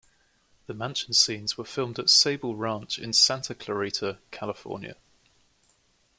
[0.65, 4.95] The mansion scenes were filmed at Sable Ranch in Santa Clarita, California.